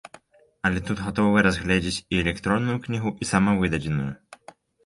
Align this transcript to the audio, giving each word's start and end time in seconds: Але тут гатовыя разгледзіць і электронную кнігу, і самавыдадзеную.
Але 0.69 0.79
тут 0.87 1.03
гатовыя 1.07 1.43
разгледзіць 1.47 2.03
і 2.05 2.21
электронную 2.23 2.77
кнігу, 2.87 3.15
і 3.27 3.31
самавыдадзеную. 3.33 4.11